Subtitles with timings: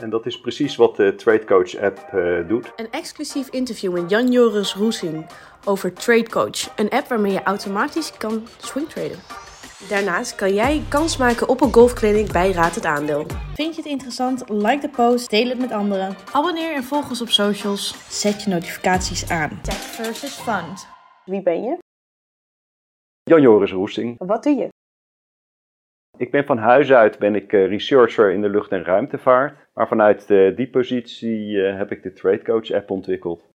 [0.00, 2.72] En dat is precies wat de TradeCoach app uh, doet.
[2.76, 5.26] Een exclusief interview met Jan-Joris Roesing
[5.64, 6.76] over TradeCoach.
[6.76, 9.18] Een app waarmee je automatisch kan swingtraden.
[9.88, 13.26] Daarnaast kan jij kans maken op een golfclinic bij Raad het Aandeel.
[13.54, 14.48] Vind je het interessant?
[14.48, 16.16] Like de post, deel het met anderen.
[16.32, 17.94] Abonneer en volg ons op socials.
[18.20, 19.60] Zet je notificaties aan.
[19.62, 20.88] Tech versus Fund.
[21.24, 21.78] Wie ben je?
[23.22, 24.14] Jan-Joris Roesing.
[24.18, 24.68] Wat doe je?
[26.16, 29.68] Ik ben van huis uit ben ik eh, researcher in de lucht- en ruimtevaart.
[29.80, 33.48] Maar vanuit eh, die positie eh, heb ik de TradeCoach app ontwikkeld.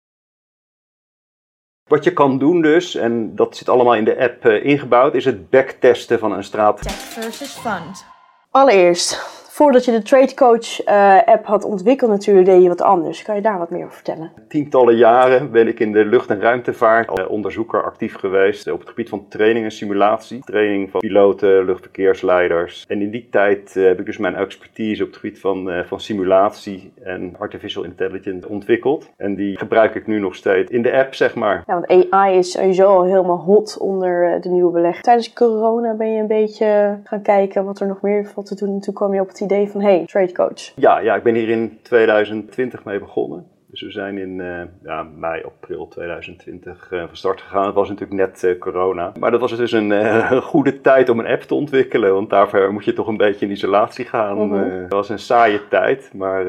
[1.90, 5.50] Wat je kan doen dus, en dat zit allemaal in de app ingebouwd, is het
[5.50, 6.92] backtesten van een strategie.
[6.92, 8.06] Tech versus Fund.
[8.52, 9.14] Allereerst,
[9.56, 13.24] voordat je de TradeCoach uh, app had ontwikkeld natuurlijk, deed je wat anders.
[13.24, 14.32] Kan je daar wat meer over vertellen?
[14.48, 18.90] Tientallen jaren ben ik in de lucht- en ruimtevaart als onderzoeker actief geweest op het
[18.90, 20.40] gebied van training en simulatie.
[20.44, 22.86] Training van piloten, luchtverkeersleiders.
[22.88, 26.00] En in die tijd heb ik dus mijn expertise op het gebied van, uh, van
[26.00, 29.10] simulatie en artificial intelligence ontwikkeld.
[29.18, 31.64] En die gebruik ik nu nog steeds in de app, zeg maar.
[31.68, 35.02] Ja, want AI is sowieso al helemaal hot onder de nieuwe beleg.
[35.02, 38.74] Tijdens corona ben je een beetje gaan kijken wat er nog meer valt te doen.
[38.74, 40.72] En toen kwam je op het idee van, hey, trade coach.
[40.76, 43.54] Ja, ja, ik ben hier in 2020 mee begonnen.
[43.76, 47.66] Dus we zijn in uh, ja, mei, april 2020 uh, van start gegaan.
[47.66, 49.12] Het was natuurlijk net uh, corona.
[49.20, 49.92] Maar dat was dus een
[50.42, 52.14] goede tijd om een app te ontwikkelen.
[52.14, 54.38] Want daarvoor moet je toch een beetje in isolatie gaan.
[54.38, 54.82] Mm -hmm.
[54.82, 56.48] het was een saaie tijd, maar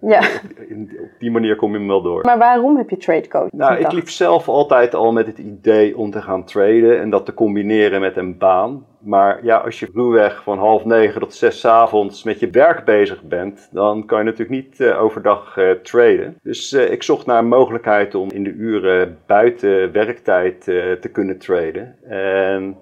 [0.00, 0.20] ja.
[0.68, 2.24] in, op die manier kom je hem wel door.
[2.24, 3.52] Maar waarom heb je TradeCoach?
[3.52, 7.26] Nou, ik liep zelf altijd al met het idee om te gaan traden en dat
[7.26, 8.84] te combineren met een baan.
[9.06, 13.22] Maar ja, als je ruwweg van half negen tot zes avonds met je werk bezig
[13.22, 16.38] bent, dan kan je natuurlijk niet uh, overdag uh, traden.
[16.42, 20.60] Dus uh, ik zocht naar een mogelijkheid om in de uren buiten werktijd
[21.00, 21.96] te kunnen traden.
[22.08, 22.76] En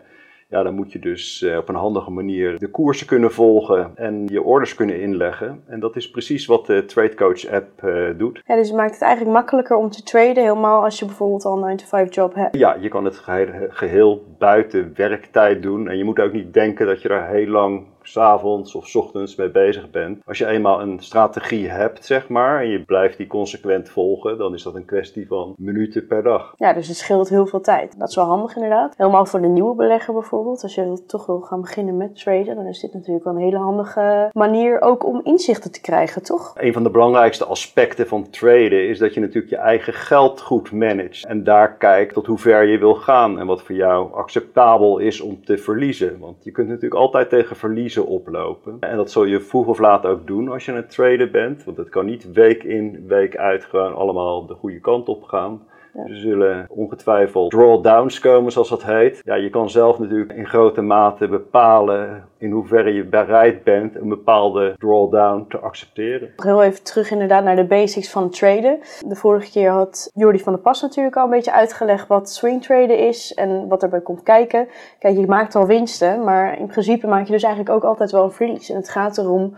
[0.49, 4.27] ja, dan moet je dus uh, op een handige manier de koersen kunnen volgen en
[4.27, 5.63] je orders kunnen inleggen.
[5.67, 8.43] En dat is precies wat de TradeCoach app uh, doet.
[8.47, 11.69] Ja, dus het maakt het eigenlijk makkelijker om te traden, helemaal als je bijvoorbeeld al
[11.69, 12.57] een 9-to-5 job hebt.
[12.57, 15.89] Ja, je kan het geheel, geheel buiten werktijd doen.
[15.89, 19.37] En je moet ook niet denken dat je er heel lang s'avonds of s ochtends
[19.37, 20.21] mee bezig bent.
[20.25, 24.55] Als je eenmaal een strategie hebt, zeg maar, en je blijft die consequent volgen, dan
[24.55, 26.55] is dat een kwestie van minuten per dag.
[26.57, 27.99] Ja, dus het scheelt heel veel tijd.
[27.99, 28.95] Dat is wel handig inderdaad.
[28.97, 30.63] Helemaal voor de nieuwe belegger bijvoorbeeld.
[30.63, 33.59] Als je toch wil gaan beginnen met traden, dan is dit natuurlijk wel een hele
[33.59, 36.53] handige manier ook om inzichten te krijgen, toch?
[36.57, 40.73] Een van de belangrijkste aspecten van traden is dat je natuurlijk je eigen geld goed
[40.73, 41.27] managt.
[41.27, 45.21] En daar kijkt tot hoe ver je wil gaan en wat voor jou acceptabel is
[45.21, 46.19] om te verliezen.
[46.19, 48.77] Want je kunt natuurlijk altijd tegen verliezen oplopen.
[48.81, 51.65] En dat zul je vroeg of laat ook doen als je een trader bent.
[51.65, 55.61] Want het kan niet week in, week uit gewoon allemaal de goede kant op gaan.
[55.95, 56.03] Ja.
[56.03, 59.21] Er zullen ongetwijfeld drawdowns komen, zoals dat heet.
[59.25, 64.09] Ja, je kan zelf natuurlijk in grote mate bepalen in hoeverre je bereid bent een
[64.09, 66.33] bepaalde drawdown te accepteren.
[66.37, 68.79] Heel even terug inderdaad naar de basics van traden.
[69.07, 72.63] De vorige keer had Jordi van der Pas natuurlijk al een beetje uitgelegd wat swing
[72.63, 74.69] traden is en wat erbij komt kijken.
[74.99, 78.25] Kijk, je maakt al winsten, maar in principe maak je dus eigenlijk ook altijd wel
[78.25, 78.71] een verlies.
[78.71, 79.57] En het gaat erom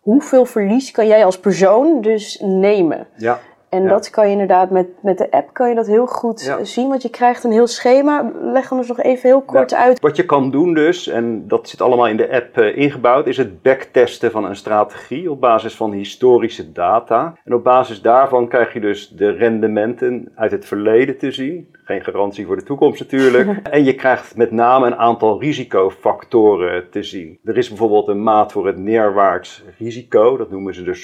[0.00, 3.06] hoeveel verlies kan jij als persoon dus nemen.
[3.16, 3.38] Ja.
[3.68, 3.88] En Ja.
[3.88, 6.64] dat kan je inderdaad met, met de app kan je dat heel goed Ja.
[6.64, 8.30] zien, want je krijgt een heel schema.
[8.42, 9.78] Leg ons nog even heel kort Ja.
[9.78, 10.00] uit.
[10.00, 13.36] Wat je kan doen dus, en dat zit allemaal in de app eh, ingebouwd, is
[13.36, 17.34] het backtesten van een strategie op basis van historische data.
[17.44, 21.68] En op basis daarvan krijg je dus de rendementen uit het verleden te zien.
[21.84, 23.58] Geen garantie voor de toekomst natuurlijk.
[23.70, 27.38] en je krijgt met name een aantal risicofactoren te zien.
[27.44, 30.94] Er is bijvoorbeeld een maat voor het neerwaarts risico, dat noemen ze de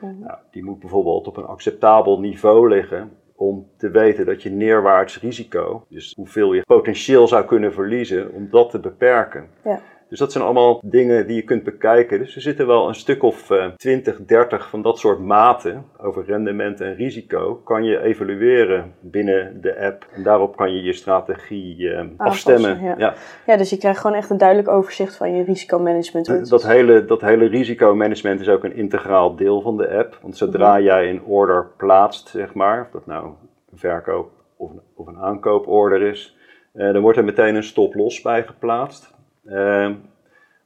[0.00, 0.26] Sortino-ratio.
[0.26, 5.20] Nou, die moet bijvoorbeeld op een acceptabel niveau liggen om te weten dat je neerwaarts
[5.20, 9.48] risico, dus hoeveel je potentieel zou kunnen verliezen, om dat te beperken.
[9.64, 9.80] Ja.
[10.08, 12.18] Dus dat zijn allemaal dingen die je kunt bekijken.
[12.18, 16.24] Dus er zitten wel een stuk of eh, 20, 30 van dat soort maten over
[16.24, 17.54] rendement en risico.
[17.64, 20.06] Kan je evalueren binnen de app.
[20.12, 22.82] En daarop kan je je strategie eh, afstemmen.
[22.82, 22.94] ja.
[22.98, 23.14] Ja.
[23.46, 26.48] Ja, dus je krijgt gewoon echt een duidelijk overzicht van je risicomanagement.
[26.50, 30.18] Dat hele, dat hele risicomanagement is ook een integraal deel van de app.
[30.22, 30.82] Want zodra Mhm.
[30.82, 33.26] jij een order plaatst, zeg maar, of dat nou
[33.72, 36.36] een verkoop of een, of een aankooporder is,
[36.72, 39.14] eh, dan wordt er meteen een stop-loss bij geplaatst.
[39.48, 39.90] Eh,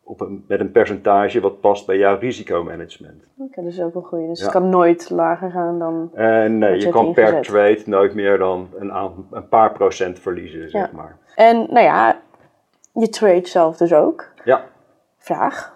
[0.04, 3.22] op een, met een percentage wat past bij jouw risicomanagement.
[3.38, 4.28] Oké, dat is ook wel goed.
[4.28, 4.44] Dus Ja.
[4.44, 6.10] het kan nooit lager gaan dan...
[6.14, 8.92] En nee, je kan per trade nooit meer dan een,
[9.30, 10.90] een paar procent verliezen, zeg Ja.
[10.96, 11.16] maar.
[11.34, 12.20] En nou ja,
[12.92, 14.28] je trade zelf dus ook.
[14.44, 14.64] Ja,
[15.18, 15.72] Vraag.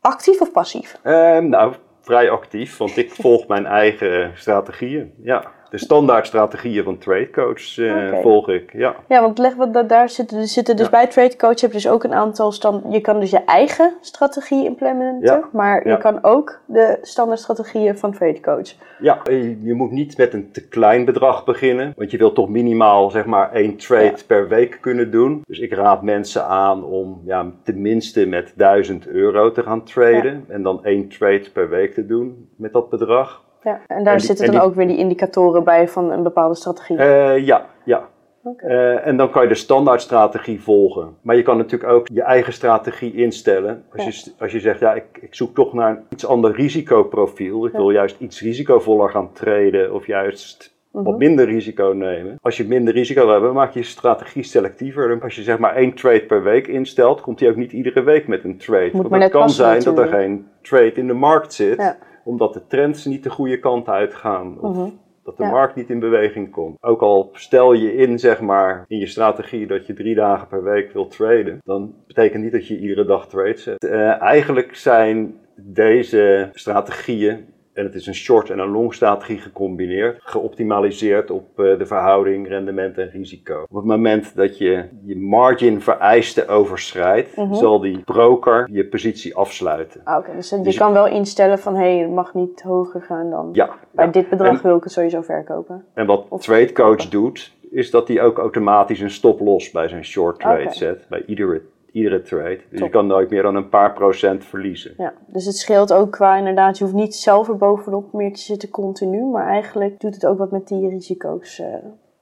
[0.00, 0.98] Actief of passief?
[1.02, 5.14] Ehm, nou, vrij actief, want ik volg mijn eigen strategieën.
[5.22, 5.44] Ja.
[5.70, 8.20] De standaard strategieën van TradeCoach uh, Oké.
[8.22, 8.72] volg ik.
[8.72, 8.94] Ja.
[9.08, 10.38] Ja, want leg wat daar zitten.
[10.38, 10.90] Er zitten dus Ja.
[10.90, 12.84] bij Trade Coach heb je dus ook een aantal stand.
[12.94, 15.48] Je kan dus je eigen strategie implementen, Ja.
[15.52, 18.74] maar je kan ook de standaard strategieën van Trade Coach.
[18.98, 22.48] Ja, je, je moet niet met een te klein bedrag beginnen, want je wilt toch
[22.48, 25.42] minimaal zeg maar één trade per week kunnen doen.
[25.46, 30.62] Dus ik raad mensen aan om ja, tenminste met 1000 euro te gaan traden en
[30.62, 33.44] dan één trade per week te doen met dat bedrag.
[33.66, 33.80] Ja.
[33.86, 36.22] En daar En die- zitten en dan die- ook weer die indicatoren bij van een
[36.22, 36.96] bepaalde strategie.
[36.96, 38.08] Eh, ja, ja.
[38.56, 41.16] Eh, en dan kan je de standaardstrategie volgen.
[41.22, 43.84] Maar je kan natuurlijk ook je eigen strategie instellen.
[43.96, 47.66] Als, je, als je zegt, ja, ik, ik zoek toch naar een iets ander risicoprofiel.
[47.66, 47.78] Ik Ja.
[47.78, 51.04] wil juist iets risicovoller gaan traden of juist Mhm.
[51.04, 52.38] wat minder risico nemen.
[52.42, 55.18] Als je minder risico wil hebben, maak je je strategie selectiever.
[55.22, 58.28] Als je zeg maar één trade per week instelt, komt hij ook niet iedere week
[58.28, 58.90] met een trade.
[58.92, 61.96] Want het kan zijn dat er geen trade in de markt zit, Ja.
[62.26, 64.60] Omdat de trends niet de goede kant uitgaan.
[64.60, 64.88] Of Mhm.
[65.24, 65.50] dat de Ja.
[65.50, 66.76] markt niet in beweging komt.
[66.80, 70.62] Ook al stel je in, zeg maar, in je strategie dat je drie dagen per
[70.62, 73.84] week wilt traden, dan betekent niet dat je iedere dag trades zet.
[73.84, 77.44] Eh, eigenlijk zijn deze strategieën,
[77.76, 82.48] en het is een short en een long strategie gecombineerd, geoptimaliseerd op eh, de verhouding
[82.48, 83.64] rendement en risico.
[83.68, 87.54] Op het moment dat je je margin vereisten overschrijdt, Mhm.
[87.54, 90.00] zal die broker je positie afsluiten.
[90.04, 93.30] Ah, Oké, dus je Dus- kan wel instellen van hé, het mag niet hoger gaan
[93.30, 93.48] dan.
[93.52, 94.10] Ja, Bij ja.
[94.10, 95.84] dit bedrag En- wil ik het sowieso verkopen.
[95.94, 100.38] En wat Of- TradeCoach doet, is dat hij ook automatisch een stop-loss bij zijn short
[100.40, 100.72] trade Oké.
[100.74, 101.06] zet.
[101.08, 101.62] Bij iedere,
[101.96, 102.60] iedere trade.
[102.70, 102.88] Dus Top.
[102.88, 104.94] je kan nooit meer dan een paar procent verliezen.
[104.96, 108.40] Ja, dus het scheelt ook qua inderdaad, je hoeft niet zelf er bovenop meer te
[108.40, 111.58] zitten continu, maar eigenlijk doet het ook wat met die risico's.
[111.58, 111.66] eh,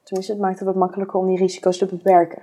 [0.03, 2.41] tenminste, het maakt het wat makkelijker om die risico's te beperken.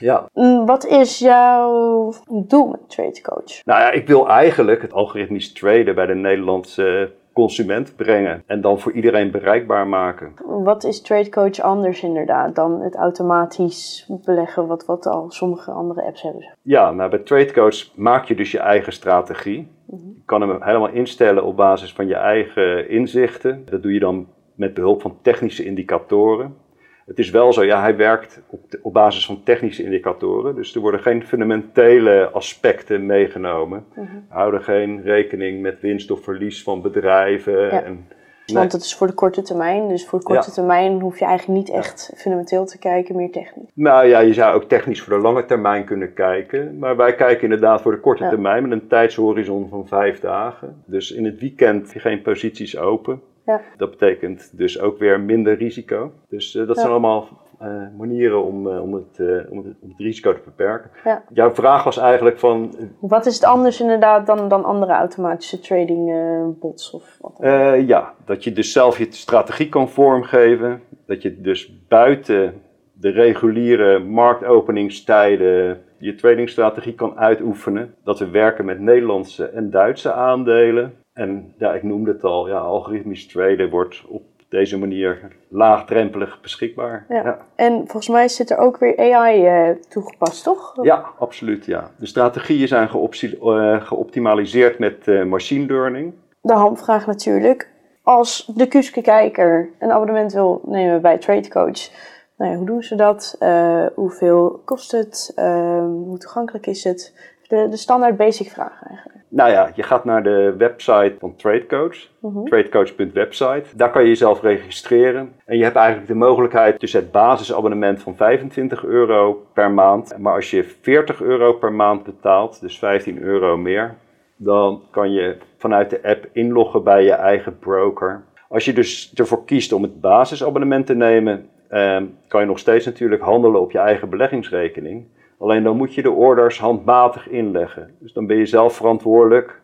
[0.00, 0.28] Ja.
[0.32, 2.12] Mm, Wat is jouw
[2.46, 3.64] doel met Trade Coach?
[3.64, 8.42] Nou ja, ik wil eigenlijk het algoritmisch traden bij de Nederlandse consument brengen.
[8.46, 10.32] En dan voor iedereen bereikbaar maken.
[10.44, 16.02] Wat is Trade Coach anders inderdaad dan het automatisch beleggen wat, wat al sommige andere
[16.02, 16.52] apps hebben?
[16.62, 19.68] Ja, nou bij TradeCoach maak je dus je eigen strategie.
[19.86, 23.62] Je kan hem helemaal instellen op basis van je eigen inzichten.
[23.70, 26.56] Dat doe je dan met behulp van technische indicatoren.
[27.06, 30.54] Het is wel zo, ja, hij werkt op, de- op basis van technische indicatoren.
[30.54, 33.84] Dus er worden geen fundamentele aspecten meegenomen.
[33.94, 34.06] Mhm.
[34.28, 37.60] Houden geen rekening met winst of verlies van bedrijven.
[37.60, 37.82] Ja.
[37.82, 38.06] En,
[38.52, 40.54] Want het is voor de korte termijn, dus voor de korte Ja.
[40.54, 43.70] termijn hoef je eigenlijk niet echt fundamenteel te kijken, meer technisch.
[43.74, 46.78] Nou ja, je zou ook technisch voor de lange termijn kunnen kijken.
[46.78, 50.82] Maar wij kijken inderdaad voor de korte termijn met een tijdshorizon van vijf dagen.
[50.86, 53.20] Dus in het weekend geen posities open.
[53.46, 53.60] Ja.
[53.76, 56.12] Dat betekent dus ook weer minder risico.
[56.28, 56.80] Dus eh, dat Ja.
[56.80, 57.68] zijn allemaal eh,
[57.98, 59.18] manieren om, eh, om, het,
[59.50, 60.90] om, het, om het risico te beperken.
[61.04, 61.24] Ja.
[61.32, 66.12] Jouw vraag was eigenlijk van, Wat is het anders inderdaad dan, dan andere automatische trading
[66.60, 67.86] bots of wat dan?
[67.86, 70.80] ja, dat je dus zelf je strategie kan vormgeven.
[71.06, 72.62] Dat je dus buiten
[72.92, 77.94] de reguliere marktopeningstijden je tradingstrategie kan uitoefenen.
[78.04, 80.94] Dat we werken met Nederlandse en Duitse aandelen.
[81.14, 87.06] En ja, ik noemde het al, ja, algoritmisch traden wordt op deze manier laagdrempelig beschikbaar.
[87.08, 87.22] Ja.
[87.22, 87.38] ja.
[87.54, 90.78] En volgens mij zit er ook weer AI eh, toegepast, toch?
[90.82, 91.64] Ja, absoluut.
[91.64, 91.90] Ja.
[91.98, 96.12] De strategieën zijn eh, geoptimaliseerd met eh, machine learning.
[96.40, 97.72] De hamvraag natuurlijk.
[98.02, 101.90] Als de Kuske kijker een abonnement wil nemen bij Trade Coach,
[102.36, 103.36] nou ja, hoe doen ze dat?
[103.38, 105.32] Eh, hoeveel kost het?
[105.34, 107.32] Eh, hoe toegankelijk is het?
[107.48, 109.18] De, de standaard basic vragen eigenlijk.
[109.28, 112.44] Nou ja, je gaat naar de website van TradeCoach, Mhm.
[112.44, 113.76] tradecoach.website.
[113.76, 115.32] Daar kan je jezelf registreren.
[115.44, 120.18] En je hebt eigenlijk de mogelijkheid tussen het basisabonnement van 25 euro per maand.
[120.18, 123.94] Maar als je 40 euro per maand betaalt, dus 15 euro meer,
[124.36, 128.24] dan kan je vanuit de app inloggen bij je eigen broker.
[128.48, 132.86] Als je dus ervoor kiest om het basisabonnement te nemen, ehm, kan je nog steeds
[132.86, 135.06] natuurlijk handelen op je eigen beleggingsrekening.
[135.38, 137.94] Alleen dan moet je de orders handmatig inleggen.
[138.00, 139.60] Dus dan ben je zelf verantwoordelijk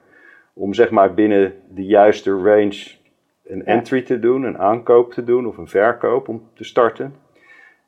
[0.54, 2.98] om zeg maar binnen de juiste range
[3.44, 7.14] een entry te doen, een aankoop te doen of een verkoop om te starten.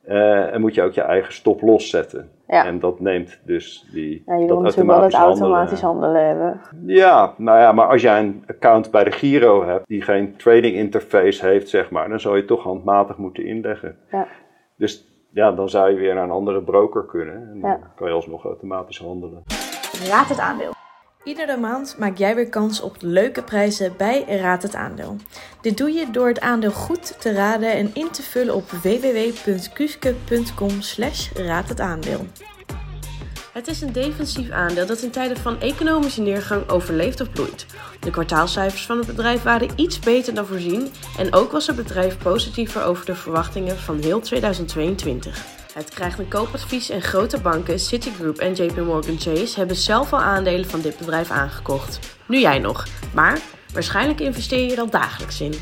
[0.03, 2.29] Eh, en moet je ook je eigen stop los zetten.
[2.53, 2.65] Ja.
[2.65, 4.23] En dat neemt dus die.
[4.25, 6.61] Ja, je dat wil natuurlijk wel het automatisch handelen hebben.
[6.85, 10.75] Ja, nou ja, maar als jij een account bij de Giro hebt die geen trading
[10.75, 13.97] interface heeft, zeg maar, dan zou je toch handmatig moeten inleggen.
[14.11, 14.27] Ja.
[14.77, 17.35] Dus ja, dan zou je weer naar een andere broker kunnen.
[17.35, 17.79] En dan Ja.
[17.95, 19.43] kan je alsnog automatisch handelen.
[20.09, 20.71] Raad het aandeel.
[21.23, 25.15] Iedere maand maak jij weer kans op leuke prijzen bij Raad het Aandeel.
[25.61, 30.81] Dit doe je door het aandeel goed te raden en in te vullen op www.kuske.com
[30.81, 31.29] slash
[31.77, 32.27] aandeel.
[33.53, 37.65] Het is een defensief aandeel dat in tijden van economische neergang overleeft of bloeit.
[37.99, 42.17] De kwartaalcijfers van het bedrijf waren iets beter dan voorzien en ook was het bedrijf
[42.17, 45.62] positiever over de verwachtingen van heel 2022.
[45.73, 50.19] Het krijgt een koopadvies en grote banken, Citigroup en JP Morgan Chase, hebben zelf al
[50.19, 51.99] aandelen van dit bedrijf aangekocht.
[52.27, 53.39] Nu jij nog, maar
[53.73, 55.53] waarschijnlijk investeer je er al dagelijks in.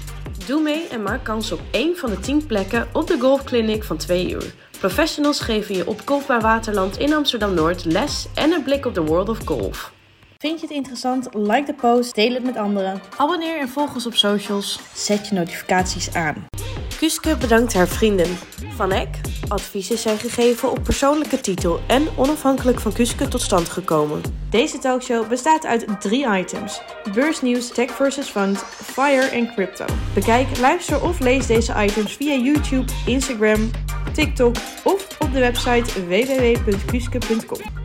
[0.46, 3.98] Doe mee en maak kans op één van de 10 plekken op de golfclinic van
[3.98, 4.54] 2 uur.
[4.80, 9.30] Professionals geven je op Golfbaar Waterland in Amsterdam-Noord les en een blik op de world
[9.30, 9.94] of golf.
[10.38, 11.28] Vind je het interessant?
[11.34, 13.02] Like de post, deel het met anderen.
[13.18, 14.80] Abonneer en volg ons op socials.
[14.94, 16.51] Zet je notificaties aan.
[17.02, 18.38] Kuske bedankt haar vrienden.
[18.76, 19.16] Van Eck.
[19.48, 24.22] Adviezen zijn gegeven op persoonlijke titel en onafhankelijk van Kuske tot stand gekomen.
[24.50, 26.82] Deze talkshow bestaat uit drie items.
[27.14, 29.86] Beursnieuws, tech versus fund, fire en crypto.
[30.14, 33.72] Bekijk, luister of lees deze items via YouTube, Instagram,
[34.14, 37.81] TikTok of op de website www.kuske.com.